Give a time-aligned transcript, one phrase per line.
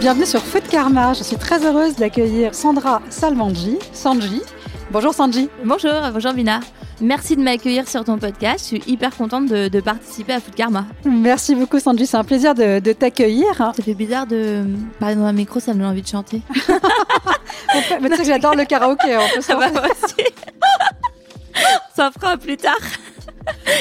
[0.00, 1.12] Bienvenue sur Food Karma.
[1.12, 3.78] Je suis très heureuse d'accueillir Sandra Salmanji.
[3.92, 4.42] Sanji.
[4.90, 5.48] Bonjour Sanji.
[5.64, 6.60] Bonjour, bonjour Bina.
[7.00, 8.60] Merci de m'accueillir sur ton podcast.
[8.60, 10.84] Je suis hyper contente de, de participer à Food Karma.
[11.04, 13.46] Merci beaucoup Sanji, c'est un plaisir de, de t'accueillir.
[13.56, 14.64] Ça fait bizarre de
[15.00, 16.42] parler dans un micro, ça me donne envie de chanter.
[16.56, 19.16] Peut- mais tu sais que j'adore le karaoké.
[19.16, 19.80] On, peut se Ça va lancer.
[20.04, 20.14] aussi.
[21.96, 22.76] Ça fera plus tard.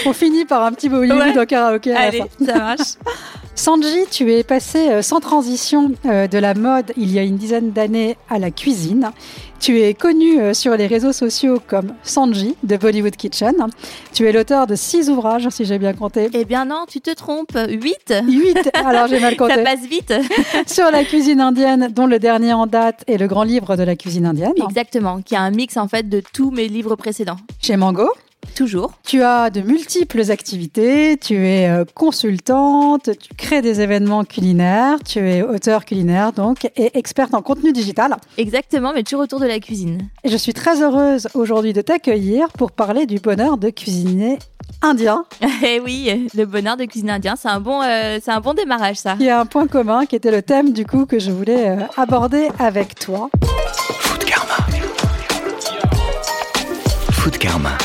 [0.05, 1.39] On finit par un petit Bollywood Ouais.
[1.39, 2.79] au karaoké à la Allez, ça marche.
[3.59, 7.37] Sanji, tu es passé euh, sans transition euh, de la mode il y a une
[7.37, 9.09] dizaine d'années à la cuisine.
[9.59, 13.55] Tu es connu euh, sur les réseaux sociaux comme Sanji de Bollywood Kitchen.
[14.13, 16.29] Tu es l'auteur de six ouvrages, si j'ai bien compté.
[16.33, 17.57] Eh bien non, tu te trompes.
[17.67, 19.63] 8 Huit, alors j'ai mal Ça compté.
[19.63, 20.13] passe vite.
[20.67, 23.95] sur la cuisine indienne, dont le dernier en date est le grand livre de la
[23.95, 27.37] cuisine indienne, Exactement, qui a un mix en fait de tous mes livres précédents.
[27.59, 28.07] chez Mango.
[28.55, 28.93] Toujours.
[29.03, 35.19] Tu as de multiples activités, tu es euh, consultante, tu crées des événements culinaires, tu
[35.19, 38.15] es auteur culinaire donc et experte en contenu digital.
[38.37, 40.09] Exactement, mais toujours autour de la cuisine.
[40.23, 44.39] Et je suis très heureuse aujourd'hui de t'accueillir pour parler du bonheur de cuisiner
[44.81, 45.25] indien,
[45.63, 48.97] Eh oui, le bonheur de cuisine indien, c'est un bon, euh, c'est un bon démarrage
[48.97, 49.15] ça.
[49.15, 51.77] qui est un point commun, qui était le thème du coup que je voulais euh,
[51.95, 53.29] aborder avec toi.
[53.99, 54.55] Food Karma.
[57.11, 57.77] Food Karma.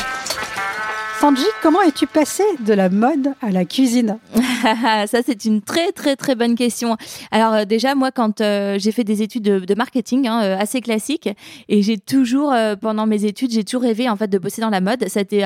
[1.22, 4.18] Sanji, comment es-tu passé de la mode à la cuisine?
[5.06, 6.96] ça, c'est une très, très, très bonne question.
[7.30, 10.80] Alors, euh, déjà, moi, quand euh, j'ai fait des études de, marketing, hein, euh, assez
[10.80, 11.28] classiques,
[11.68, 14.80] et j'ai toujours, pendant mes études, j'ai toujours rêvé, en fait, de bosser dans la
[14.80, 15.04] mode.
[15.08, 15.44] C'était,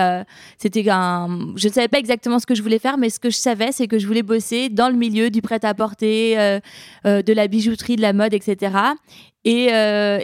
[0.59, 1.29] c'était un...
[1.57, 3.73] Je ne savais pas exactement ce que je voulais faire, mais ce que je savais,
[3.73, 6.61] c'est que je voulais bosser dans le milieu du prêt-à-porter,
[7.05, 8.77] de la bijouterie, de la mode, etc.
[9.45, 9.69] Et,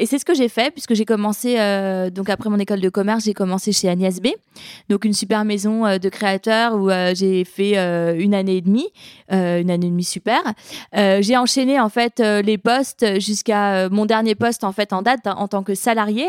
[0.07, 1.57] c'est ce que j'ai fait, puisque j'ai commencé,
[2.13, 4.29] donc après mon école de commerce, j'ai commencé chez Agnès B,
[4.89, 7.77] donc une super maison de créateurs où j'ai fait
[8.19, 8.82] une année et demie,
[9.33, 10.41] euh, une année et demie super.
[10.97, 15.03] Euh, j'ai enchaîné en fait euh, les postes jusqu'à mon dernier poste en fait en
[15.03, 16.29] date hein, en tant que salarié,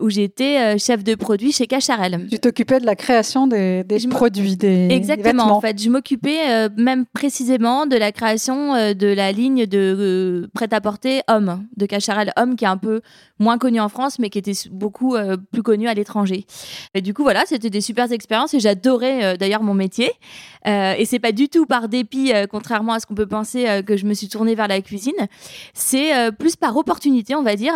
[0.00, 2.26] où j'étais chef de produit chez Cacharel.
[2.30, 5.56] Tu t'occupais de la création des, des Je me- produits, des Exactement, vêtements.
[5.56, 5.80] en fait.
[5.80, 12.32] Je m'occupais même précisément de la création de la ligne de prêt-à-porter homme, de Cacharel
[12.36, 13.00] homme, qui est un peu
[13.38, 16.46] moins connu en France, mais qui était beaucoup euh, plus connu à l'étranger.
[16.94, 20.10] Et du coup, voilà, c'était des super expériences et j'adorais euh, d'ailleurs mon métier.
[20.66, 23.66] Euh, et c'est pas du tout par dépit, euh, contrairement à ce qu'on peut penser,
[23.68, 25.14] euh, que je me suis tournée vers la cuisine.
[25.74, 27.74] C'est euh, plus par opportunité, on va dire,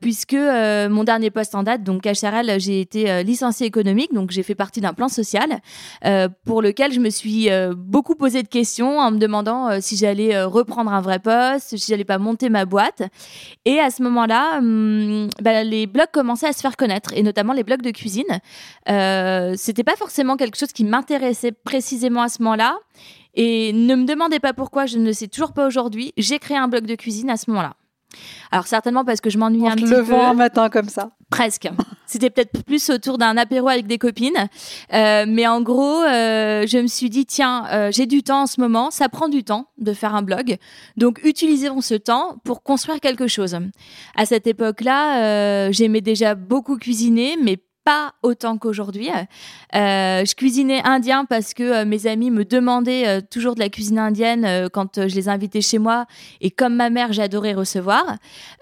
[0.00, 4.54] puisque mon dernier poste en date, donc Cacharel, j'ai été licenciée économique, donc j'ai fait
[4.54, 5.60] partie d'un plan social
[6.44, 10.92] pour lequel je me suis beaucoup posé de questions en me demandant si j'allais reprendre
[10.92, 13.02] un vrai poste, si j'allais pas monter ma boîte.
[13.64, 17.52] Et à ce moment-là, hum, bah, les blogs commençaient à se faire connaître, et notamment
[17.52, 18.40] les blogs de cuisine.
[19.56, 22.78] C'était pas forcément quelque chose qui m'intéressait précisément à ce moment-là.
[23.34, 26.12] Et ne me demandez pas pourquoi, je ne le sais toujours pas aujourd'hui.
[26.16, 27.74] J'ai créé un blog de cuisine à ce moment-là.
[28.50, 30.24] Alors certainement parce que je m'ennuyais En un petit levant peu.
[30.24, 31.10] un matin comme ça.
[31.30, 31.68] Presque.
[32.06, 34.48] C'était peut-être plus autour d'un apéro avec des copines.
[34.94, 38.46] Euh, mais en gros, euh, je me suis dit, tiens, euh, j'ai du temps en
[38.46, 40.56] ce moment, ça prend du temps de faire un blog.
[40.96, 43.58] Donc, utilisons ce temps pour construire quelque chose.
[44.16, 49.08] À cette époque-là, j'aimais déjà beaucoup cuisiner, mais pas autant qu'aujourd'hui.
[49.08, 53.70] Euh, je cuisinais indien parce que euh, mes amis me demandaient euh, toujours de la
[53.70, 56.04] cuisine indienne euh, quand euh, je les invitais chez moi.
[56.42, 58.04] Et comme ma mère, j'adorais recevoir.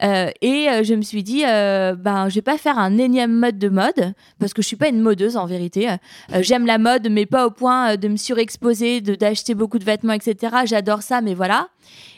[0.04, 3.32] Euh, et euh, je me suis dit, euh, ben, je vais pas faire un énième
[3.32, 5.88] mode de mode parce que je suis pas une modeuse en vérité.
[5.90, 9.84] Euh, J'aime la mode, mais pas au point euh, de me surexposer, d'acheter beaucoup de
[9.84, 10.58] vêtements, etc.
[10.66, 11.66] J'adore ça, mais voilà.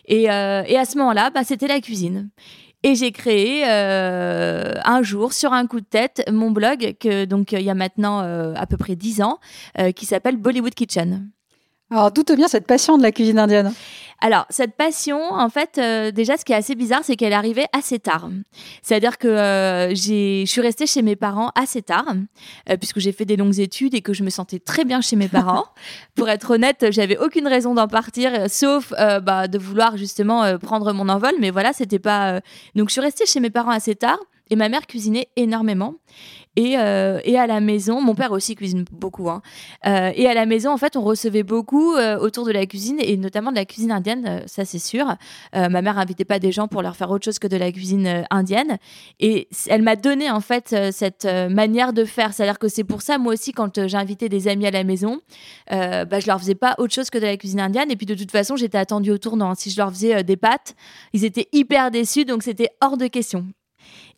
[0.04, 2.28] Et, euh, et à ce moment-là, bah, c'était la cuisine.
[2.84, 7.50] Et j'ai créé euh, un jour, sur un coup de tête, mon blog, que, donc
[7.52, 9.40] il y a maintenant euh, à peu près 10 ans,
[9.78, 11.28] euh, qui s'appelle Bollywood Kitchen.
[11.90, 13.72] Alors, d'où te vient cette passion de la cuisine indienne?
[14.20, 17.66] Alors, cette passion, en fait, euh, déjà, ce qui est assez bizarre, c'est qu'elle arrivée
[17.72, 18.28] assez tard.
[18.82, 22.14] C'est-à-dire que euh, je suis restée chez mes parents assez tard,
[22.68, 25.14] euh, puisque j'ai fait des longues études et que je me sentais très bien chez
[25.14, 25.66] mes parents.
[26.16, 31.08] Pour être honnête, j'avais aucune raison d'en partir, sauf bah, de vouloir justement prendre mon
[31.08, 31.34] envol.
[31.38, 32.40] Mais voilà, c'était pas.
[32.74, 34.18] Donc, je suis restée chez mes parents assez tard.
[34.50, 35.94] Et ma mère cuisinait énormément.
[36.56, 39.30] Et, euh, et, à la maison, mon père aussi cuisine beaucoup.
[39.30, 39.42] Hein.
[39.86, 42.98] Euh, et à la maison, en fait, on recevait beaucoup euh, autour de la cuisine
[43.00, 45.14] et notamment de la cuisine indienne, ça c'est sûr.
[45.54, 48.24] Ma mère invitait pas des gens pour leur faire autre chose que de la cuisine
[48.30, 48.78] indienne.
[49.20, 52.32] Et elle m'a donné en fait cette manière de faire.
[52.32, 55.20] C'est-à-dire que c'est pour ça, moi aussi, quand j'invitais des amis à la maison,
[55.70, 57.90] bah, je leur faisais pas autre chose que de la cuisine indienne.
[57.90, 59.54] Et puis de toute façon, j'étais attendue au tournant.
[59.54, 60.74] Si je leur faisais des pâtes,
[61.12, 63.46] ils étaient hyper déçus, donc c'était hors de question.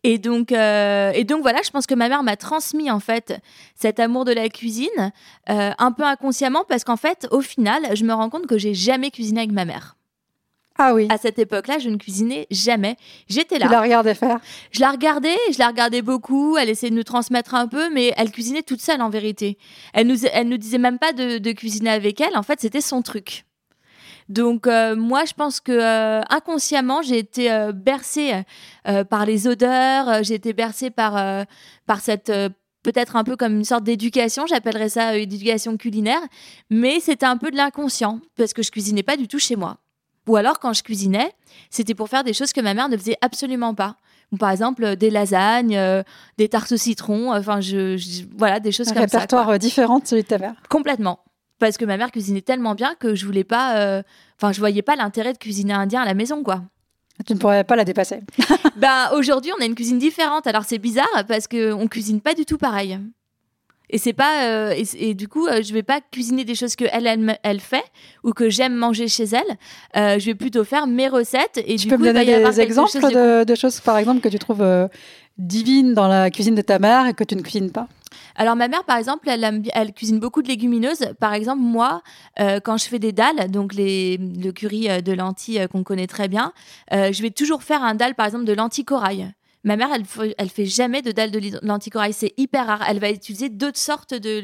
[0.03, 3.39] Et donc, euh, et donc voilà, je pense que ma mère m'a transmis en fait
[3.75, 5.11] cet amour de la cuisine,
[5.49, 8.73] euh, un peu inconsciemment, parce qu'en fait, au final, je me rends compte que j'ai
[8.73, 9.95] jamais cuisiné avec ma mère.
[10.79, 11.07] Ah oui.
[11.11, 12.95] À cette époque-là, je ne cuisinais jamais.
[13.29, 13.67] J'étais là.
[13.67, 14.39] Tu la regardais faire?
[14.71, 16.57] Je la regardais, je la regardais beaucoup.
[16.57, 19.59] Elle essayait de nous transmettre un peu, mais elle cuisinait toute seule en vérité.
[19.93, 22.35] Elle nous, elle nous disait même pas de, de cuisiner avec elle.
[22.35, 23.45] En fait, c'était son truc.
[24.31, 28.31] Donc euh, moi, je pense que euh, inconsciemment, j'ai été euh, bercée
[28.87, 31.43] euh, par les odeurs, euh, j'ai été bercée par euh,
[31.85, 32.47] par cette euh,
[32.83, 36.21] peut-être un peu comme une sorte d'éducation, j'appellerais ça une éducation culinaire,
[36.69, 39.77] mais c'était un peu de l'inconscient parce que je cuisinais pas du tout chez moi.
[40.27, 41.31] Ou alors quand je cuisinais,
[41.69, 43.97] c'était pour faire des choses que ma mère ne faisait absolument pas.
[44.39, 46.03] Par exemple des lasagnes, euh,
[46.37, 49.17] des tartes au citron, enfin je, je- voilà des choses Un comme ça.
[49.17, 49.55] répertoire quoi.
[49.55, 50.53] euh, différent de celui de ta mère.
[50.69, 51.19] Complètement.
[51.61, 54.01] Parce que ma mère cuisinait tellement bien que je voulais pas, euh,
[54.37, 56.61] enfin je voyais pas l'intérêt de cuisiner indien à la maison quoi.
[57.25, 58.19] Tu ne pourrais pas la dépasser.
[58.77, 60.47] Ben aujourd'hui, on a une cuisine différente.
[60.47, 62.97] Alors c'est bizarre parce que on cuisine pas du tout pareil.
[63.91, 66.75] Et c'est pas euh, et, et du coup, euh, je vais pas cuisiner des choses
[66.75, 67.83] que elle elle, elle fait
[68.23, 69.57] ou que j'aime manger chez elle.
[69.97, 72.61] Euh, je vais plutôt faire mes recettes et Tu du peux coup, me donner des
[72.61, 74.87] exemples chose de- de, choses, par exemple, que tu trouves euh,
[75.37, 77.87] divines dans la cuisine de ta mère et que tu ne cuisines pas?
[78.35, 81.13] Alors ma mère, par exemple, elle, cuisine beaucoup de légumineuses.
[81.19, 82.01] Par exemple, moi,
[82.39, 85.83] euh, quand je fais des dalles, donc les, le curry euh, de lentilles euh, qu'on
[85.83, 86.53] connaît très bien,
[86.91, 89.33] je vais toujours faire un dalle, par exemple, de lentilles corail.
[89.63, 92.83] Ma mère, elle, elle fait jamais de dalle de lentilles corail, c'est hyper rare.
[92.87, 94.41] Elle va utiliser d'autres sortes de,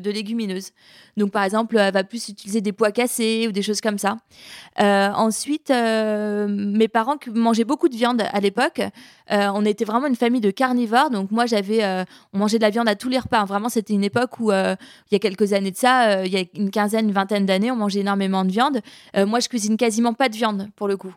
[0.00, 0.72] de, légumineuses.
[1.16, 4.16] Donc par exemple, elle va plus utiliser des pois cassés ou des choses comme ça.
[4.76, 8.80] Ensuite, mes parents mangeaient beaucoup de viande à l'époque.
[9.32, 12.62] Euh, on était vraiment une famille de carnivores, donc moi j'avais euh, on mangeait de
[12.62, 13.44] la viande à tous les repas.
[13.44, 14.74] Vraiment, c'était une époque où, euh,
[15.10, 17.70] il y a quelques années de ça, il y a une quinzaine, une vingtaine d'années,
[17.70, 18.80] on mangeait énormément de viande.
[19.16, 21.14] Moi, je cuisine quasiment pas de viande, pour le coup.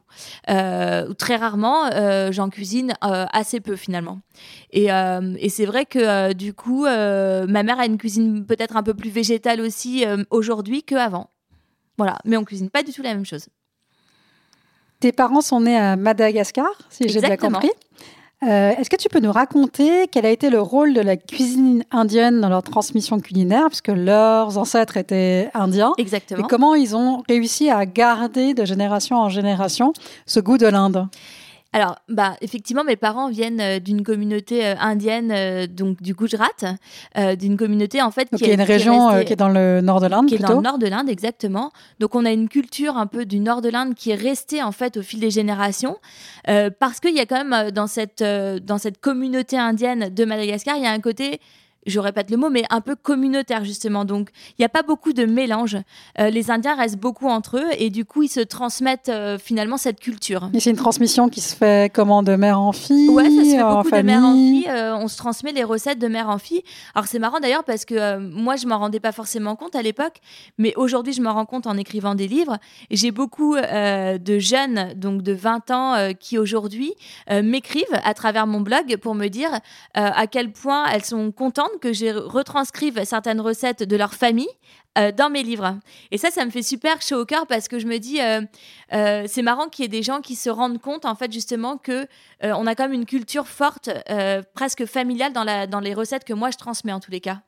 [0.49, 1.89] Ou très rarement,
[2.31, 4.19] j'en cuisine assez peu, finalement.
[4.71, 8.93] Et, et c'est vrai que, du coup, ma mère a une cuisine peut-être un peu
[8.93, 11.29] plus végétale aussi aujourd'hui qu'avant.
[11.97, 13.47] Voilà, mais on cuisine pas du tout la même chose.
[15.03, 17.69] Tes parents sont nés à Madagascar, si j'ai bien compris.
[18.43, 21.83] Euh, Est-ce que tu peux nous raconter quel a été le rôle de la cuisine
[21.91, 26.47] indienne dans leur transmission culinaire, puisque leurs ancêtres étaient indiens, et Exactement.
[26.47, 29.91] comment ils ont réussi à garder de génération en génération
[30.25, 31.05] ce goût de l'Inde?
[31.73, 36.45] Alors, bah, effectivement, mes parents viennent euh, d'une communauté euh, indienne, euh, donc du Gujarat,
[37.17, 39.09] euh, d'une communauté en fait Donc qui il y a est- une qui est région
[39.09, 40.87] euh, restée- qui est dans le nord de l'Inde qui est dans le nord de
[40.87, 41.71] l'Inde, exactement.
[41.99, 44.71] Donc on a une culture un peu du nord de l'Inde qui est restée en
[44.71, 45.97] fait au fil des générations,
[46.47, 50.77] euh, parce qu'il y a quand même dans cette dans cette communauté indienne de Madagascar,
[50.77, 51.39] il y a un côté
[51.85, 54.05] je répète le mot, mais un peu communautaire justement.
[54.05, 55.77] Donc, il n'y a pas beaucoup de mélange.
[56.19, 59.77] Euh, les Indiens restent beaucoup entre eux et du coup, ils se transmettent euh, finalement
[59.77, 60.49] cette culture.
[60.53, 63.49] Et c'est une transmission qui se fait comment de mère en fille Ouais, ça se
[63.49, 64.67] fait en beaucoup de mère en fille.
[64.69, 66.63] euh, on se transmet les recettes de mère en fille.
[66.95, 70.17] Alors c'est marrant d'ailleurs parce que moi je m'en rendais pas forcément compte à l'époque,
[70.57, 72.57] mais aujourd'hui je m'en rends compte en écrivant des livres.
[72.91, 76.93] J'ai beaucoup de jeunes, donc de 20 ans, qui aujourd'hui
[77.29, 79.59] m'écrivent à travers mon blog pour me dire
[79.93, 84.49] à quel point elles sont contentes que je retranscrive certaines recettes de leur famille
[84.97, 85.79] euh, dans mes livres.
[86.11, 88.41] Et ça, ça me fait super chaud au cœur parce que je me dis, euh,
[88.93, 91.77] euh, c'est marrant qu'il y ait des gens qui se rendent compte, en fait, justement,
[91.77, 92.07] que
[92.41, 93.89] on a quand même une culture forte,
[94.53, 97.41] presque familiale dans, la, dans les recettes que moi je transmets en tous les cas.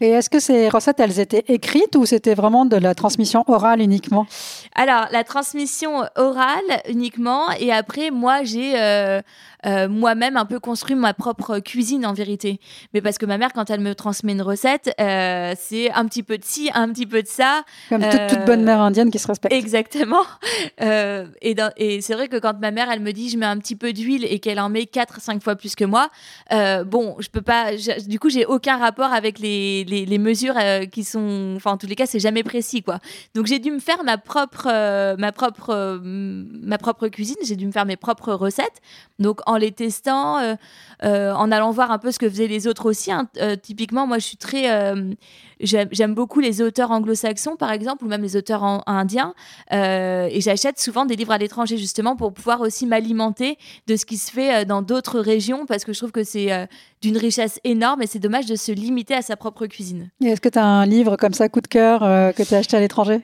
[0.00, 3.80] Et est-ce que ces recettes, elles étaient écrites ou c'était vraiment de la transmission orale
[3.80, 4.26] uniquement?
[4.74, 9.20] Alors, la transmission orale uniquement, et après, moi, j'ai euh,
[9.66, 12.60] euh, moi-même un peu construit ma propre cuisine en vérité.
[12.94, 16.22] Mais parce que ma mère, quand elle me transmet une recette, euh, c'est un petit
[16.22, 17.64] peu de ci, un petit peu de ça.
[17.88, 19.52] Comme toute, toute bonne mère indienne qui se respecte.
[19.54, 20.22] Exactement.
[20.80, 23.46] Euh, et dans- et c'est vrai que quand ma mère, elle me dit, je mets
[23.46, 26.08] un petit peu d'huile et qu'elle en met 4-5 fois plus que moi,
[26.52, 27.76] euh, bon, je peux pas.
[27.76, 31.54] je- du coup, j'ai aucun rapport avec les, les, mesures euh, qui sont.
[31.56, 32.98] Enfin, en tous les cas, c'est jamais précis, quoi.
[33.34, 37.36] Donc, j'ai dû me faire ma propre, euh, ma propre, euh, ma propre cuisine.
[37.44, 38.80] J'ai dû me faire mes propres recettes.
[39.18, 40.56] Donc, en les testant,
[41.02, 43.10] en allant voir un peu ce que faisaient les autres aussi.
[43.10, 43.28] hein.
[43.62, 44.94] Typiquement, moi, je suis très.
[45.60, 49.34] J'aime beaucoup les auteurs anglo-saxons, par exemple, ou même les auteurs en- indiens.
[49.72, 54.06] Euh, et j'achète souvent des livres à l'étranger, justement, pour pouvoir aussi m'alimenter de ce
[54.06, 56.66] qui se fait euh, dans d'autres régions, parce que je trouve que c'est euh,
[57.02, 60.10] d'une richesse énorme et c'est dommage de se limiter à sa propre cuisine.
[60.24, 62.58] Est-ce que tu as un livre comme ça, coup de cœur, euh, que tu as
[62.58, 63.20] acheté à l'étranger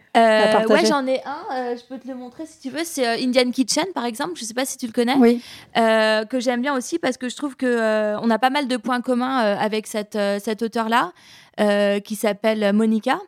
[0.75, 2.83] Ouais, j'en ai un, je peux te le montrer si tu veux.
[2.85, 4.33] C'est Indian Kitchen, par exemple.
[4.37, 5.14] Je ne sais pas si tu le connais.
[5.17, 5.41] Oui.
[5.75, 9.00] que j'aime bien aussi parce que je trouve qu'on on a pas mal de points
[9.00, 11.12] communs avec cette, cet auteur-là.
[11.61, 13.20] Euh, qui s'appelle Monica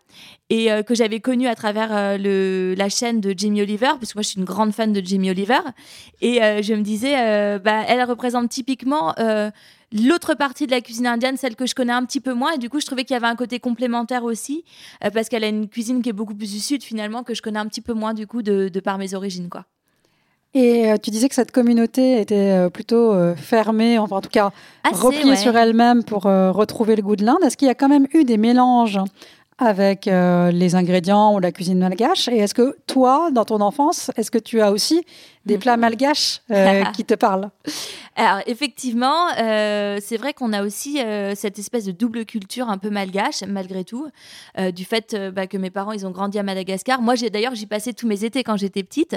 [0.50, 4.18] et euh, que j'avais connue à travers euh, la chaîne de Jamie Oliver, parce que
[4.18, 5.60] moi je suis une grande fan de Jamie Oliver.
[6.22, 7.12] Et je me disais,
[7.60, 9.14] bah, elle représente typiquement
[9.92, 12.52] l'autre partie de la cuisine indienne, celle que je connais un petit peu moins.
[12.52, 14.64] Et du coup, je trouvais qu'il y avait un côté complémentaire aussi,
[15.12, 17.60] parce qu'elle a une cuisine qui est beaucoup plus du sud finalement, que je connais
[17.60, 19.48] un petit peu moins du coup de, de par mes origines.
[19.48, 19.66] quoi.
[20.56, 24.30] Et euh, tu disais que cette communauté était euh, plutôt euh, fermée, enfin en tout
[24.30, 24.52] cas
[24.90, 27.44] repliée sur elle-même pour retrouver le goût de l'Inde.
[27.44, 28.98] Est-ce qu'il y a quand même eu des mélanges
[29.58, 34.30] avec les ingrédients ou la cuisine malgache Et est-ce que toi, dans ton enfance, est-ce
[34.30, 35.04] que tu as aussi
[35.46, 36.42] des plats malgaches
[36.94, 37.50] qui te parlent?
[38.16, 42.78] Alors effectivement, euh, c'est vrai qu'on a aussi euh, cette espèce de double culture un
[42.78, 44.08] peu malgache, malgré tout,
[44.58, 47.02] euh, du fait bah, que mes parents ils ont grandi à Madagascar.
[47.02, 49.16] Moi, j'ai d'ailleurs j'y passais tous mes étés quand j'étais petite,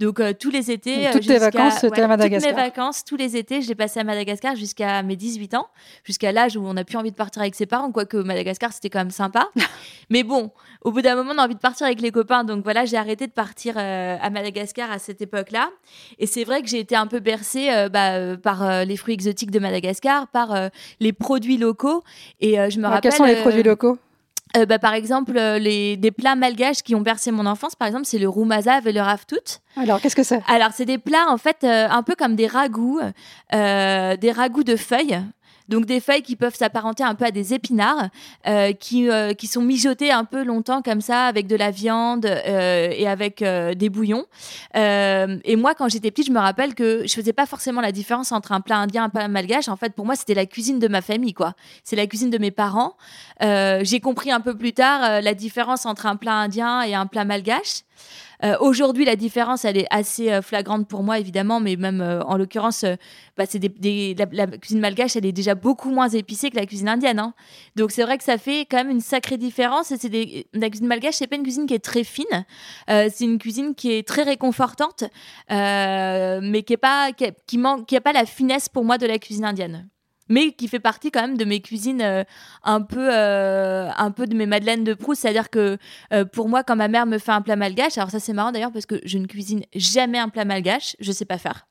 [0.00, 1.08] donc tous les étés.
[1.12, 2.50] toutes tes vacances, c'était à Madagascar.
[2.50, 5.68] Toutes mes vacances, tous les étés, je les passais à Madagascar jusqu'à mes 18 ans,
[6.04, 8.88] jusqu'à l'âge où on n'a plus envie de partir avec ses parents, quoique Madagascar c'était
[8.88, 9.48] quand même sympa.
[10.10, 10.50] Mais bon,
[10.82, 12.96] au bout d'un moment, on a envie de partir avec les copains, donc voilà, j'ai
[12.96, 15.70] arrêté de partir à Madagascar à cette époque-là.
[16.18, 17.68] Et c'est vrai que j'ai été un peu bercée.
[17.92, 20.68] Bah, par euh, les fruits exotiques de Madagascar, par euh,
[21.00, 22.02] les produits locaux.
[22.40, 23.02] Et euh, je me rappelle.
[23.02, 23.98] Quels sont les produits locaux?
[24.66, 28.18] bah, par exemple, les, des plats malgaches qui ont bercé mon enfance, par exemple, c'est
[28.18, 29.36] le roumaza et le raftout.
[29.76, 30.40] Alors, qu'est-ce que c'est?
[30.48, 32.98] Alors, c'est des plats, en fait, un peu comme des ragoûts,
[33.52, 35.20] des ragoûts de feuilles.
[35.68, 38.08] Donc des feuilles qui peuvent s'apparenter un peu à des épinards,
[38.46, 42.26] euh, qui, euh, qui sont mijotées un peu longtemps comme ça avec de la viande
[42.26, 44.26] euh, et avec des bouillons.
[44.74, 48.32] et moi, quand j'étais petite, je me rappelle que je faisais pas forcément la différence
[48.32, 49.68] entre un plat indien et un plat malgache.
[49.68, 51.54] En fait, pour moi, c'était la cuisine de ma famille, quoi.
[51.84, 52.96] C'est la cuisine de mes parents.
[53.40, 57.24] J'ai compris un peu plus tard la différence entre un plat indien et un plat
[57.24, 57.82] malgache.
[58.44, 62.22] Euh, aujourd'hui, la différence, elle est assez euh, flagrante pour moi, évidemment, mais même euh,
[62.22, 62.84] en l'occurrence,
[63.36, 67.18] bah, c'est la, cuisine malgache, elle est déjà beaucoup moins épicée que la cuisine indienne.
[67.18, 67.34] Hein.
[67.76, 69.90] Donc c'est vrai que ça fait quand même une sacrée différence.
[69.90, 72.44] Et la cuisine malgache, c'est pas une cuisine qui est très fine.
[72.88, 75.04] c'est une cuisine qui est très réconfortante,
[75.50, 77.10] mais qui est pas
[77.46, 79.88] qui, manque, qui a pas la finesse pour moi de la cuisine indienne
[80.28, 82.24] mais qui fait partie quand même de mes cuisines euh,
[82.62, 85.22] un peu euh, un peu de mes madeleines de Proust.
[85.22, 85.78] C'est à dire que
[86.12, 88.52] euh, pour moi quand ma mère me fait un plat malgache alors ça c'est marrant
[88.52, 91.66] d'ailleurs parce que je ne cuisine jamais un plat malgache je sais pas faire.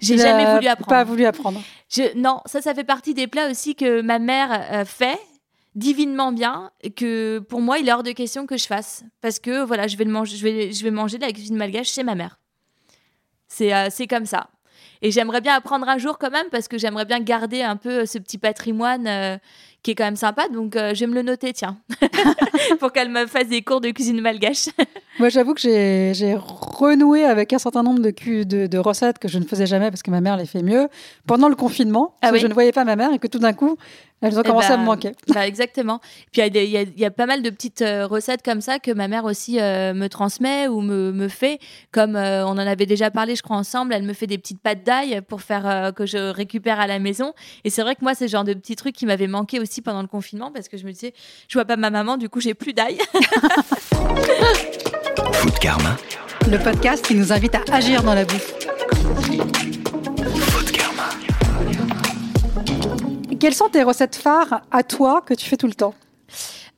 [0.00, 0.88] J'ai jamais voulu apprendre.
[0.88, 1.62] pas voulu apprendre.
[1.88, 5.18] Je, non ça ça fait partie des plats aussi que ma mère fait
[5.76, 9.04] divinement bien et que pour moi il est hors de question que je fasse.
[9.20, 11.56] Parce que voilà je vais le manger je vais je vais manger de la cuisine
[11.56, 12.40] malgache chez ma mère.
[13.46, 14.48] C'est c'est comme ça
[15.04, 18.06] et j'aimerais bien apprendre un jour quand même parce que j'aimerais bien garder un peu
[18.06, 19.36] ce petit patrimoine euh,
[19.84, 20.48] qui est quand même sympa.
[20.48, 21.76] Donc euh, je vais me le noter, tiens,
[22.80, 24.66] pour qu'elle me fasse des cours de cuisine malgache.
[25.20, 29.38] Moi, j'avoue que j'ai renoué avec un certain nombre de, de, de, recettes que je
[29.38, 30.88] ne faisais jamais parce que ma mère les fait mieux
[31.24, 32.14] pendant le confinement.
[32.20, 33.76] Ah je ne voyais pas ma mère et que tout d'un coup,
[34.24, 35.12] elles ont eh commencé à me ben, manquer.
[35.34, 36.00] Bah exactement.
[36.32, 39.06] Puis il y, y, a pas mal de petites euh, recettes comme ça que ma
[39.06, 41.58] mère aussi euh, me transmet ou me, me fait.
[41.92, 44.62] Comme euh, on en avait déjà parlé, je crois, ensemble, elle me fait des petites
[44.62, 47.34] pâtes d'ail pour faire que je récupère à la maison.
[47.64, 49.73] Et c'est vrai que moi, c'est le genre de petits trucs qui m'avaient manqué aussi
[49.82, 51.14] pendant le confinement parce que je me disais,
[51.48, 52.98] je vois pas ma maman, du coup, j'ai plus d'ail.
[55.32, 55.96] Food Karma.
[56.50, 58.54] Le podcast qui nous invite à agir dans la bouffe.
[63.40, 65.94] Quelles sont tes recettes phares à toi que tu fais tout le temps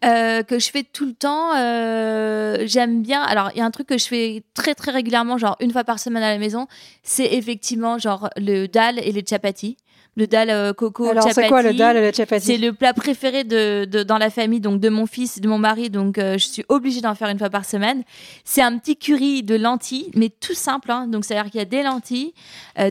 [0.04, 1.56] euh, que je fais tout le temps.
[1.56, 3.22] Euh, j'aime bien.
[3.22, 5.84] Alors, il y a un truc que je fais très très régulièrement, genre une fois
[5.84, 6.66] par semaine à la maison,
[7.02, 9.78] c'est effectivement genre le dal et les chapatis
[10.16, 13.44] le dal euh, coco Alors, c'est quoi le dal le chapati C'est le plat préféré
[13.44, 17.00] de, dans la famille, donc de mon fils, de mon mari, donc je suis obligée
[17.00, 18.02] d'en faire une fois par semaine.
[18.44, 20.90] C'est un petit curry de lentilles, mais tout simple.
[20.90, 21.06] Hein.
[21.06, 22.32] Donc, c'est-à-dire qu'il y a des lentilles,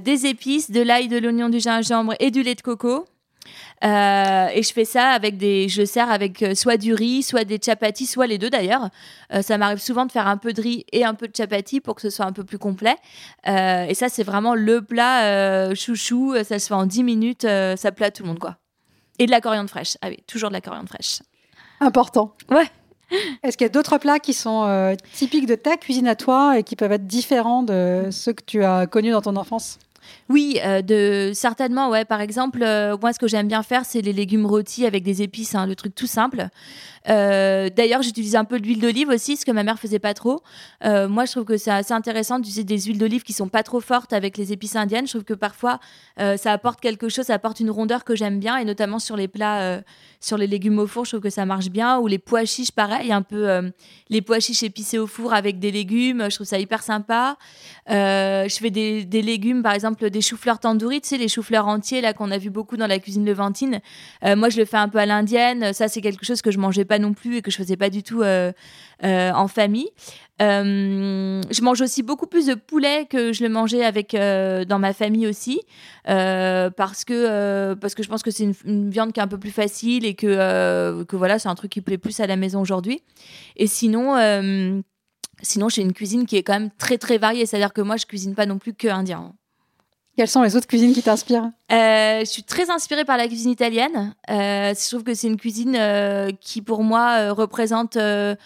[0.03, 3.05] des épices, de l'ail, de l'oignon, du gingembre et du lait de coco.
[3.83, 5.67] Euh, et je fais ça avec des.
[5.69, 8.89] Je sers avec euh, soit du riz, soit des chapatis, soit les deux d'ailleurs.
[9.33, 11.81] Euh, ça m'arrive souvent de faire un peu de riz et un peu de chapati
[11.81, 12.95] pour que ce soit un peu plus complet.
[13.45, 16.35] et ça, c'est vraiment le plat chouchou.
[16.43, 17.41] Ça se fait en 10 minutes.
[17.43, 18.57] ça plaît à tout le monde, quoi.
[19.19, 19.97] Et de la coriandre fraîche.
[20.01, 21.19] Ah oui, toujours de la coriandre fraîche.
[21.79, 22.33] Important.
[22.49, 22.67] Ouais.
[23.43, 26.63] Est-ce qu'il y a d'autres plats qui sont typiques de ta cuisine à toi et
[26.63, 29.79] qui peuvent être différents de ceux que tu as connus dans ton enfance?
[30.27, 32.03] Oui, euh, certainement, ouais.
[32.03, 35.21] Par exemple, euh, moi, ce que j'aime bien faire, c'est les légumes rôtis avec des
[35.21, 36.47] épices, hein, le truc tout simple.
[37.07, 40.41] Euh, D'ailleurs, j'utilise un peu d'huile d'olive aussi, ce que ma mère faisait pas trop.
[40.83, 43.79] Moi, je trouve que c'est assez intéressant d'utiliser des huiles d'olive qui sont pas trop
[43.79, 45.05] fortes avec les épices indiennes.
[45.05, 45.79] Je trouve que parfois,
[46.17, 49.27] ça apporte quelque chose, ça apporte une rondeur que j'aime bien, et notamment sur les
[49.27, 49.81] plats,
[50.19, 51.99] sur les légumes au four, je trouve que ça marche bien.
[51.99, 53.71] Ou les pois chiches, pareil, un peu
[54.09, 57.37] les pois chiches épicés au four avec des légumes, je trouve ça hyper sympa.
[57.87, 62.13] Je fais des légumes, par exemple des choux-fleurs tandoori, tu sais, les choux-fleurs entiers là
[62.13, 63.79] qu'on a vu beaucoup dans la cuisine levantine.
[64.23, 65.73] Euh, moi, je le fais un peu à l'indienne.
[65.73, 67.89] Ça, c'est quelque chose que je mangeais pas non plus et que je faisais pas
[67.89, 68.51] du tout euh,
[69.03, 69.89] euh, en famille.
[70.39, 75.27] Je mange aussi beaucoup plus de poulet que je le mangeais avec dans ma famille
[75.27, 75.61] aussi,
[76.03, 79.39] parce que parce que je pense que c'est une, une viande qui est un peu
[79.39, 82.59] plus facile et que que voilà, c'est un truc qui plaît plus à la maison
[82.59, 83.01] aujourd'hui.
[83.55, 84.83] Et sinon.
[85.41, 88.05] Sinon, j'ai une cuisine qui est quand même très très variée, c'est-à-dire que moi je
[88.05, 89.33] cuisine pas non plus que indien.
[90.17, 91.51] Quelles sont les autres cuisines qui t'inspirent?
[91.71, 94.15] Euh, je suis très inspirée par la cuisine italienne.
[94.29, 98.37] Euh, je trouve que c'est une cuisine euh, qui, pour moi, représente un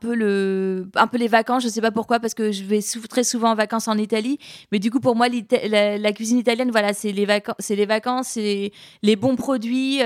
[0.00, 1.62] peu le, un peu les vacances.
[1.62, 4.38] Je sais pas pourquoi, parce que je vais très souvent en vacances en Italie.
[4.72, 8.28] Mais du coup, pour moi, la, cuisine italienne, voilà, c'est les vacances, c'est les vacances,
[8.28, 10.00] c'est les, bons produits.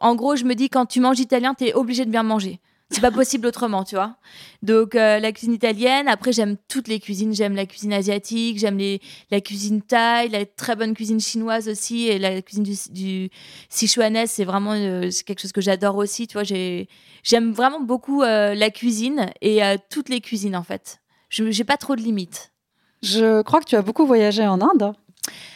[0.00, 2.60] En gros, je me dis quand tu manges italien, t'es obligé de bien manger.
[2.90, 4.16] C'est pas possible autrement, tu vois.
[4.62, 6.08] Donc euh, la cuisine italienne.
[6.08, 7.34] Après, j'aime toutes les cuisines.
[7.34, 8.58] J'aime la cuisine asiatique.
[8.58, 12.74] J'aime les la cuisine thaï, la très bonne cuisine chinoise aussi, et la cuisine du,
[12.90, 13.30] du
[13.68, 16.26] sichuanais, c'est vraiment euh, quelque chose que j'adore aussi.
[16.26, 16.88] Tu vois, j'ai
[17.22, 21.00] j'aime vraiment beaucoup euh, la cuisine et euh, toutes les cuisines en fait.
[21.28, 22.52] Je j'ai pas trop de limites.
[23.02, 24.94] Je crois que tu as beaucoup voyagé en Inde.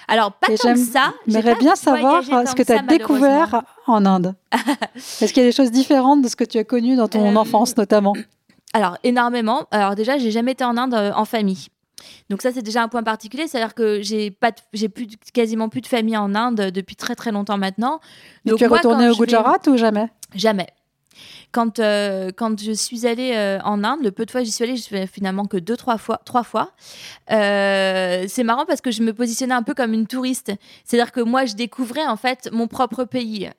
[0.09, 1.13] Alors pas Et tant que j'aime- ça.
[1.27, 4.35] j'ai J'aimerais bien savoir euh, ce que tu as ça, découvert en Inde.
[4.97, 7.33] Est-ce qu'il y a des choses différentes de ce que tu as connu dans ton
[7.33, 8.15] Euh, enfance notamment?
[8.75, 9.67] Alors énormément.
[9.71, 11.67] Alors déjà, j'ai jamais été en Inde euh, en famille.
[12.31, 15.69] Donc ça c'est déjà un point particulier, c'est-à-dire que j'ai pas, de- j'ai plus quasiment
[15.69, 18.01] plus de famille en Inde depuis très très longtemps maintenant.
[18.45, 20.09] Et Donc Tu es retourné au vais- Gujarat ou jamais?
[20.35, 20.67] Jamais.
[21.51, 24.65] Quand, euh, quand je suis allée euh, en Inde, le peu de fois j'y suis
[24.65, 26.21] allée, je suis finalement que deux, trois fois.
[26.25, 26.73] Trois fois.
[27.31, 30.53] Euh, c'est marrant parce que je me positionnais un peu comme une touriste.
[30.85, 33.51] C'est-à-dire que moi, je découvrais en fait mon propre pays.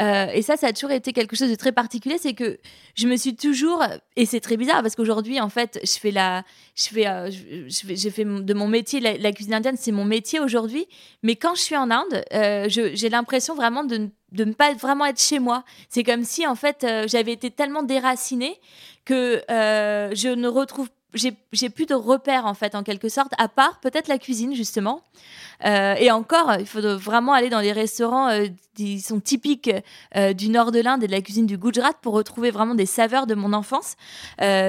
[0.00, 2.18] Et ça, ça a toujours été quelque chose de très particulier.
[2.18, 2.60] C'est que
[2.94, 3.82] je me suis toujours,
[4.14, 6.44] et c'est très bizarre parce qu'aujourd'hui, en fait, je fais la,
[6.76, 10.86] je fais, j'ai fait de mon métier la, cuisine indienne, c'est mon métier aujourd'hui.
[11.24, 12.24] Mais quand je suis en Inde,
[12.68, 15.64] j'ai l'impression vraiment de, ne- de ne pas vraiment être chez moi.
[15.88, 18.58] C'est comme si en fait euh, j'avais été tellement déracinée
[19.04, 23.48] que euh, je ne retrouve j'ai plus de repères en fait en quelque sorte à
[23.48, 25.02] part peut-être la cuisine justement.
[25.64, 28.28] Euh, et encore il faut vraiment aller dans les restaurants
[28.74, 29.70] qui sont typiques
[30.36, 33.26] du nord de l'Inde et de la cuisine du Gujarat pour retrouver vraiment des saveurs
[33.26, 33.96] de mon enfance.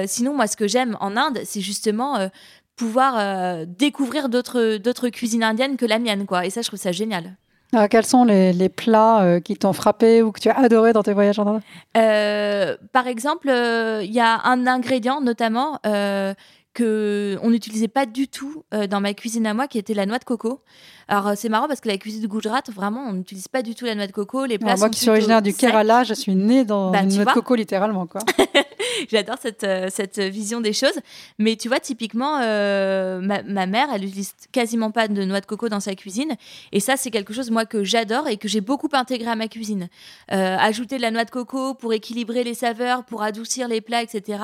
[0.06, 2.30] Sinon moi ce que j'aime en Inde c'est justement
[2.74, 6.46] pouvoir découvrir d'autres d'autres cuisines indiennes que la mienne quoi.
[6.46, 7.36] Et ça je trouve ça génial
[7.72, 10.92] Alors, Quels sont les, les plats euh, qui t'ont frappé ou que tu as adoré
[10.92, 11.62] dans tes voyages en Inde?
[11.96, 16.34] Euh, par exemple, euh, il y a un ingrédient notamment euh,
[16.80, 20.06] que on n'utilisait pas du tout euh, dans ma cuisine à moi, qui était la
[20.06, 20.60] noix de coco.
[21.08, 23.74] Alors euh, c'est marrant parce que la cuisine du Gujarat, vraiment, on n'utilise pas du
[23.74, 24.46] tout la noix de coco.
[24.46, 25.52] Les plats Alors, Moi sont qui suis originaire du.
[25.52, 28.06] Kerala, je suis née dans Bah, une noix de coco littéralement.
[28.06, 28.22] Quoi.
[29.10, 30.98] J'adore cette, euh, cette vision des choses.
[31.38, 35.68] Mais tu vois, typiquement, ma, ma mère, elle n'utilise quasiment pas de noix de coco
[35.68, 36.34] dans sa cuisine.
[36.72, 39.48] Et ça, c'est quelque chose, moi, que j'adore et que j'ai beaucoup intégré à ma
[39.48, 39.88] cuisine.
[40.28, 44.38] Ajouter de la noix de coco pour équilibrer les saveurs, pour adoucir les plats, etc.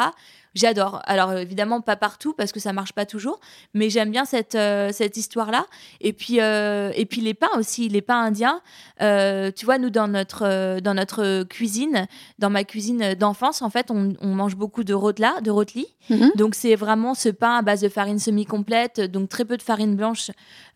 [0.56, 1.02] J'adore.
[1.04, 3.40] Alors, évidemment, pas partout parce que ça marche pas toujours.
[3.74, 5.66] Mais j'aime bien cette, euh, cette histoire-là.
[6.00, 8.62] Et puis, euh, et puis les pains aussi, les pains indiens.
[9.02, 12.06] Euh, tu vois, nous, dans notre, euh, dans notre cuisine,
[12.38, 15.86] dans ma cuisine d'enfance, en fait, on, on mange beaucoup de rotla, de rotli.
[16.08, 16.32] Mhm.
[16.36, 19.94] Donc, c'est vraiment ce pain à base de farine semi-complète, donc très peu de farine
[19.94, 20.30] blanche.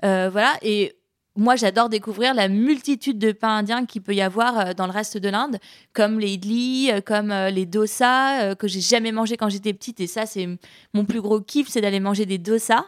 [0.05, 0.53] Euh, voilà.
[0.61, 0.95] Et
[1.37, 4.93] moi, j'adore découvrir la multitude de pains indiens qu'il peut y avoir euh, dans le
[4.93, 5.59] reste de l'Inde,
[5.93, 10.01] comme les idlis, euh, comme euh, les dosas, que j'ai jamais mangé quand j'étais petite.
[10.01, 10.49] Et ça, c'est
[10.93, 12.85] mon plus gros kiff, c'est d'aller manger des dosas.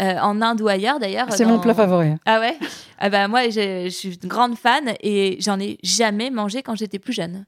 [0.00, 1.26] euh, en Inde ou ailleurs d'ailleurs.
[1.30, 2.12] C'est dans- mon plat favori.
[2.24, 2.56] ah ouais?
[2.98, 6.74] Ah bah Moi, je, je suis une grande fan et j'en ai jamais mangé quand
[6.74, 7.44] j'étais plus jeune.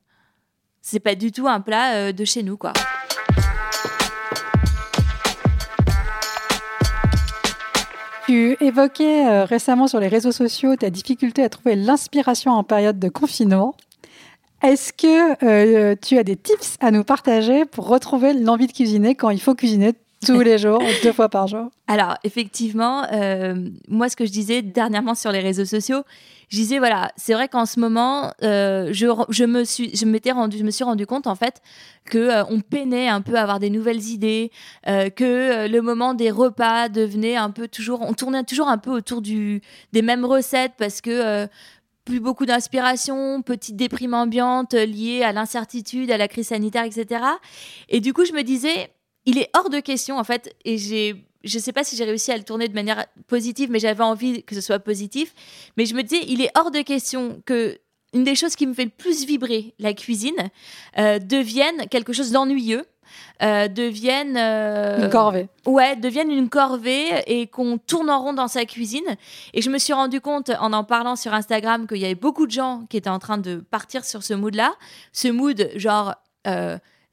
[0.82, 2.74] C'est pas du tout un plat euh, de chez nous, quoi.
[8.34, 12.98] Tu évoquais euh, récemment sur les réseaux sociaux ta difficulté à trouver l'inspiration en période
[12.98, 13.76] de confinement.
[14.60, 19.14] Est-ce que euh, tu as des tips à nous partager pour retrouver l'envie de cuisiner
[19.14, 19.92] quand il faut cuisiner
[20.24, 21.70] Tous les jours, deux fois par jour.
[21.86, 23.54] Alors, effectivement, euh,
[23.88, 26.02] moi, ce que je disais dernièrement sur les réseaux sociaux,
[26.48, 30.58] je disais voilà, c'est vrai qu'en ce moment, euh, je, je, me suis, je rendu,
[30.58, 31.60] je me suis rendu compte en fait
[32.04, 34.50] que euh, on peinait un peu à avoir des nouvelles idées,
[34.84, 39.22] que le moment des repas devenait un peu toujours, on tournait toujours un peu autour
[39.22, 41.46] du des mêmes recettes parce que
[42.04, 47.24] plus beaucoup d'inspiration, petite déprime ambiante liée à l'incertitude, à la crise sanitaire, etc.
[47.88, 48.90] Et du coup, je me disais,
[49.26, 52.32] il est hors de question en fait, et j'ai je sais pas si j'ai réussi
[52.32, 55.34] à le tourner de manière positive, mais j'avais envie que ce soit positif.
[55.76, 57.78] Mais je me disais, il est hors de question que
[58.14, 60.50] une des choses qui me fait le plus vibrer, la cuisine,
[60.98, 62.84] euh, devienne quelque chose d'ennuyeux.
[63.42, 65.48] Euh, devienne euh, Une corvée.
[65.66, 69.04] ouais devienne une corvée et qu'on tourne en rond dans sa cuisine
[69.52, 72.46] et je me suis rendu compte en en parlant sur Instagram qu'il y avait beaucoup
[72.46, 74.72] de gens qui étaient en train de partir sur ce mood là
[75.12, 76.14] ce mood genre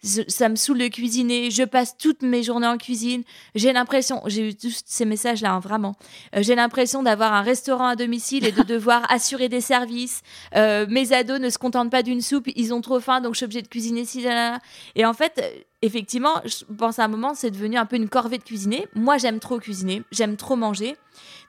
[0.03, 3.23] ça me saoule de cuisiner, je passe toutes mes journées en cuisine.
[3.55, 5.95] J'ai l'impression, j'ai eu tous ces messages-là, hein, vraiment.
[6.35, 10.21] Euh, j'ai l'impression d'avoir un restaurant à domicile et de devoir assurer des services.
[10.55, 13.37] Euh, mes ados ne se contentent pas d'une soupe, ils ont trop faim, donc je
[13.37, 14.59] suis obligée de cuisiner ci, là, là.
[14.95, 18.09] Et en fait, euh, effectivement, je pense à un moment, c'est devenu un peu une
[18.09, 18.87] corvée de cuisiner.
[18.95, 20.95] Moi, j'aime trop cuisiner, j'aime trop manger.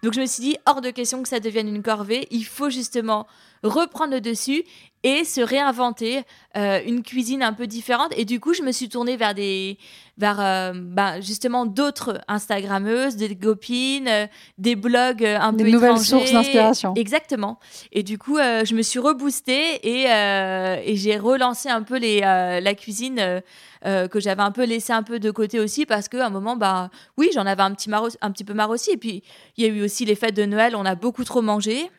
[0.03, 2.71] Donc je me suis dit, hors de question que ça devienne une corvée, il faut
[2.71, 3.27] justement
[3.63, 4.65] reprendre le dessus
[5.05, 6.23] et se réinventer
[6.57, 8.13] euh, une cuisine un peu différente.
[8.17, 9.79] Et du coup, je me suis tournée vers des,
[10.19, 14.27] vers euh, bah, justement d'autres Instagrammeuses, des copines, euh,
[14.59, 16.09] des blogs un Des peu nouvelles étrangers.
[16.11, 16.95] sources d'inspiration.
[16.97, 17.61] Exactement.
[17.93, 22.75] Et du coup, je me suis reboostée et, et j'ai relancé un peu les, la
[22.75, 23.43] cuisine.
[23.85, 26.57] Euh, que j'avais un peu laissé un peu de côté aussi parce qu'à un moment
[26.57, 29.23] bah oui j'en avais un petit marre, un petit peu marre aussi et puis
[29.57, 31.91] il y a eu aussi les fêtes de Noël on a beaucoup trop mangé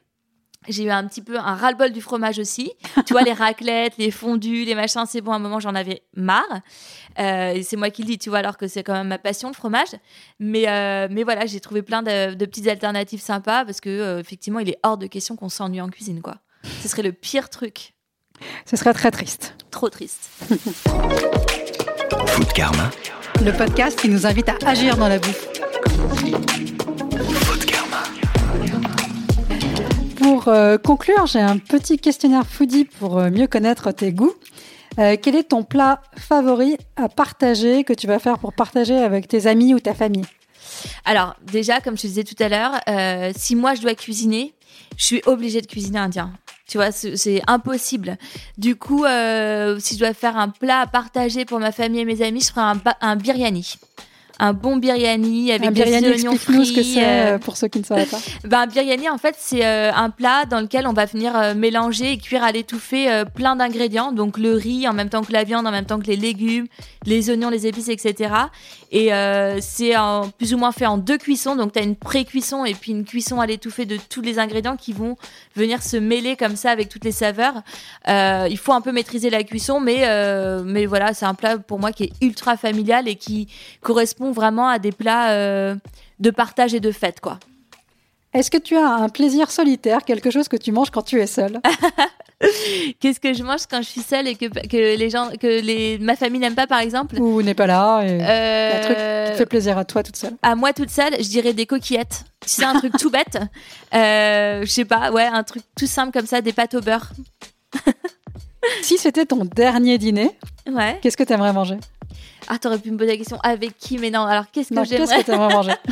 [0.68, 2.72] j'ai eu un petit peu un ras-le-bol du fromage aussi.
[3.06, 6.04] Tu vois, les raclettes, les fondus, les machins, c'est bon, à un moment, j'en avais
[6.16, 6.62] marre.
[7.20, 9.18] Euh, et c'est moi qui le dis, tu vois, alors que c'est quand même ma
[9.18, 9.96] passion, le fromage.
[10.40, 14.20] Mais, euh, mais voilà, j'ai trouvé plein de, de petites alternatives sympas parce que, euh,
[14.20, 16.38] effectivement, il est hors de question qu'on s'ennuie en cuisine, quoi.
[16.82, 17.94] Ce serait le pire truc.
[18.66, 19.56] Ce serait très triste.
[19.70, 20.30] Trop triste.
[22.28, 22.90] Food Karma.
[23.44, 25.48] Le podcast qui nous invite à agir dans la bouffe.
[27.18, 28.04] Food Karma.
[30.18, 34.34] Pour euh, conclure, j'ai un petit questionnaire foodie pour euh, mieux connaître tes goûts.
[35.00, 39.28] Euh, quel est ton plat favori à partager, que tu vas faire pour partager avec
[39.28, 40.26] tes amis ou ta famille?
[41.06, 44.54] Alors, déjà, comme je te disais tout à l'heure, euh, si moi je dois cuisiner,
[44.98, 46.34] je suis obligée de cuisiner indien.
[46.68, 48.18] Tu vois, c'est impossible.
[48.58, 52.06] Du coup, euh, si je dois faire un plat à partager pour ma famille et
[52.06, 53.78] mes amis, je ferai un biryani.
[54.44, 56.94] Un bon biryani avec Un biryani, des oignons explique-nous ce que frits.
[56.96, 58.20] c'est euh, pour ceux qui ne sauraient pas.
[58.44, 61.54] ben, un biryani, en fait, c'est euh, un plat dans lequel on va venir euh,
[61.54, 64.12] mélanger et cuire à l'étouffée plein d'ingrédients.
[64.12, 66.68] Donc le riz en même temps que la viande, en même temps que les légumes,
[67.06, 68.34] les oignons, les épices, etc.
[68.92, 69.12] Et
[69.62, 69.94] c'est
[70.38, 71.56] plus ou moins fait en deux cuissons.
[71.56, 74.76] Donc tu as une pré-cuisson et puis une cuisson à l'étouffée de tous les ingrédients
[74.76, 75.16] qui vont
[75.56, 77.62] venir se mêler comme ça avec toutes les saveurs.
[78.10, 81.58] Euh, il faut un peu maîtriser la cuisson, mais, euh, mais voilà, c'est un plat
[81.58, 83.48] pour moi qui est ultra familial et qui
[83.82, 85.76] correspond vraiment à des plats euh,
[86.20, 87.40] de partage et de fête, quoi.
[88.34, 91.28] Est-ce que tu as un plaisir solitaire, quelque chose que tu manges quand tu es
[91.28, 91.60] seul
[93.00, 95.98] Qu'est-ce que je mange quand je suis seule et que, que les gens, que les,
[96.00, 97.18] ma famille n'aime pas, par exemple?
[97.22, 98.98] Ou n'est pas là et Euh, un truc
[99.32, 100.34] qui fait plaisir à toi toute seule?
[100.42, 102.26] À moi toute seule, je dirais des coquillettes.
[102.46, 103.38] C'est un truc tout bête.
[103.94, 107.12] Euh, je sais pas, ouais, un truc tout simple comme ça, des pâtes au beurre.
[108.82, 110.32] Si c'était ton dernier dîner,
[110.70, 110.98] Ouais.
[111.02, 111.78] qu'est-ce que tu aimerais manger?
[112.48, 114.24] Ah, t'aurais pu me poser la question avec qui, mais non.
[114.26, 115.74] Alors, qu'est-ce que Non, Qu'est-ce j'aimerais que manger?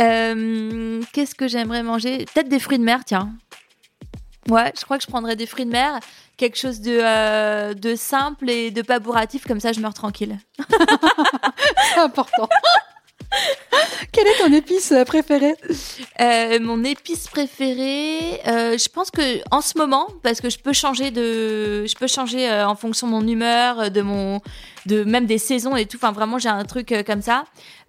[0.00, 2.24] Euh, Qu'est-ce que j'aimerais manger?
[2.32, 3.30] Peut-être des fruits de mer, tiens.
[4.48, 6.00] Ouais, je crois que je prendrais des fruits de mer,
[6.36, 10.38] quelque chose de, euh, de simple et de pas bourratif, comme ça je meurs tranquille.
[11.94, 12.48] C'est important.
[14.12, 15.54] Quelle est ton épice euh, préférée
[16.20, 20.74] Euh, mon épice préférée, euh, je pense que en ce moment, parce que je peux
[20.74, 24.40] changer de, je peux changer euh, en fonction de mon humeur, de mon,
[24.84, 25.96] de même des saisons et tout.
[25.96, 27.44] Enfin, vraiment, j'ai un truc euh, comme ça.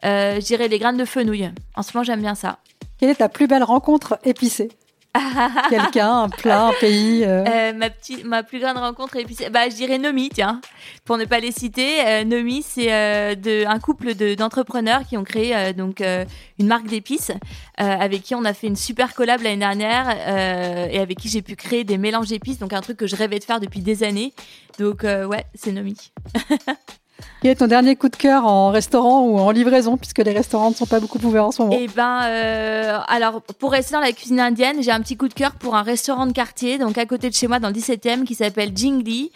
[0.06, 1.52] Euh, je dirais les graines de fenouil.
[1.76, 2.60] En ce moment, j'aime bien ça.
[3.00, 4.70] Quelle est ta plus belle rencontre épicée
[5.70, 9.70] Quelqu'un, un plat, un pays euh, Euh, ma petite, ma plus grande rencontre épicée, bah,
[9.70, 10.60] je dirais Nomi, tiens,
[11.06, 12.02] pour ne pas les citer.
[12.06, 16.26] Euh, Nomi, c'est euh, de, un couple de, d'entrepreneurs qui ont créé euh, donc euh,
[16.60, 17.36] une marque d'épices, euh,
[17.84, 21.42] avec qui on a fait une super collab l'année dernière euh, et avec qui j'ai
[21.42, 24.04] pu créer des mélanges d'épices, donc un truc que je rêvais de faire depuis des
[24.04, 24.34] années.
[24.80, 26.12] Donc euh, ouais, c'est Nomi.
[27.44, 30.70] Quel est ton dernier coup de cœur en restaurant ou en livraison, puisque les restaurants
[30.70, 34.00] ne sont pas beaucoup ouverts en ce moment Eh ben, euh, alors pour rester dans
[34.00, 36.98] la cuisine indienne, j'ai un petit coup de cœur pour un restaurant de quartier, donc
[36.98, 39.30] à côté de chez moi dans le 17e, qui s'appelle Jingli.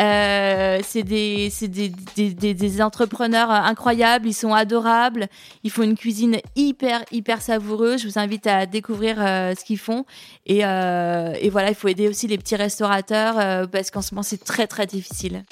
[0.00, 5.28] Euh, c'est des, c'est des, des, des, entrepreneurs incroyables, ils sont adorables,
[5.62, 8.02] ils font une cuisine hyper hyper savoureuse.
[8.02, 10.04] Je vous invite à découvrir euh, ce qu'ils font
[10.46, 14.16] et, euh, et voilà, il faut aider aussi les petits restaurateurs euh, parce qu'en ce
[14.16, 15.44] moment c'est très très difficile.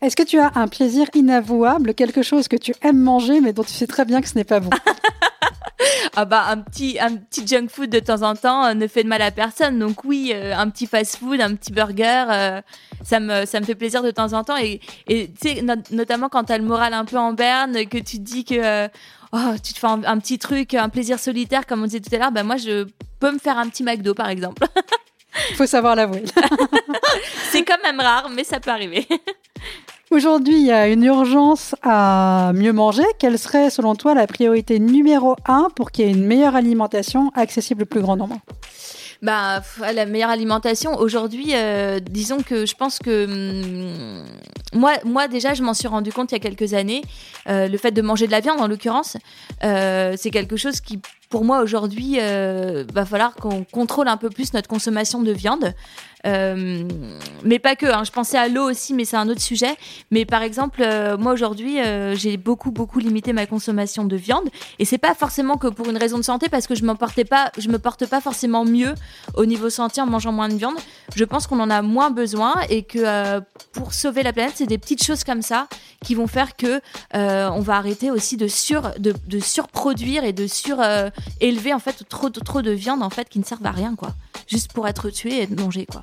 [0.00, 3.64] Est-ce que tu as un plaisir inavouable, quelque chose que tu aimes manger mais dont
[3.64, 4.70] tu sais très bien que ce n'est pas bon
[6.16, 9.04] Ah bah un petit un petit junk food de temps en temps euh, ne fait
[9.04, 9.78] de mal à personne.
[9.78, 12.60] Donc oui, euh, un petit fast food, un petit burger, euh,
[13.04, 15.74] ça me ça me fait plaisir de temps en temps et et tu sais no-
[15.92, 18.86] notamment quand t'as le moral un peu en berne, que tu te dis que
[19.32, 22.12] oh, tu te fais un, un petit truc, un plaisir solitaire comme on disait tout
[22.14, 22.86] à l'heure, bah moi je
[23.20, 24.64] peux me faire un petit McDo par exemple.
[25.50, 26.24] Il faut savoir l'avouer.
[27.52, 29.06] C'est quand même rare, mais ça peut arriver.
[30.10, 33.04] Aujourd'hui, il y a une urgence à mieux manger.
[33.18, 37.30] Quelle serait, selon toi, la priorité numéro un pour qu'il y ait une meilleure alimentation
[37.34, 38.38] accessible au plus grand nombre?
[39.20, 44.24] Bah, la meilleure alimentation aujourd'hui, euh, disons que je pense que hum,
[44.72, 47.02] moi, moi déjà, je m'en suis rendu compte il y a quelques années.
[47.48, 49.16] Euh, le fait de manger de la viande, en l'occurrence,
[49.64, 54.30] euh, c'est quelque chose qui, pour moi aujourd'hui, euh, va falloir qu'on contrôle un peu
[54.30, 55.74] plus notre consommation de viande.
[56.26, 56.82] Euh,
[57.44, 57.86] mais pas que.
[57.86, 58.02] hein.
[58.04, 59.76] Je pensais à l'eau aussi, mais c'est un autre sujet.
[60.10, 64.48] Mais par exemple, euh, moi aujourd'hui, euh, j'ai beaucoup beaucoup limité ma consommation de viande,
[64.80, 67.52] et c'est pas forcément que pour une raison de santé, parce que je portais pas,
[67.58, 68.94] je me porte pas forcément mieux
[69.34, 70.74] au niveau santé en mangeant moins de viande.
[71.14, 73.40] Je pense qu'on en a moins besoin et que euh,
[73.72, 75.68] pour sauver la planète, c'est des petites choses comme ça
[76.04, 76.80] qui vont faire que
[77.14, 81.10] euh, on va arrêter aussi de sur de, de surproduire et de sur euh,
[81.40, 84.10] élever en fait trop trop de viande en fait qui ne servent à rien quoi,
[84.46, 86.02] juste pour être tué et mangé quoi.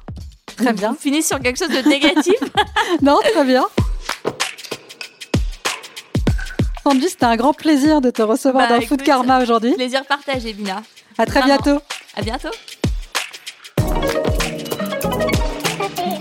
[0.57, 0.91] Très bien.
[0.91, 2.35] On finit sur quelque chose de négatif.
[3.01, 3.65] Non, très bien.
[6.83, 9.73] Sandy, c'était un grand plaisir de te recevoir Bah, dans Food écoute, Karma aujourd'hui.
[9.73, 10.83] Plaisir partagé, Bina.
[11.17, 11.55] À très vraiment.
[11.61, 11.81] bientôt.
[12.15, 12.49] À bientôt.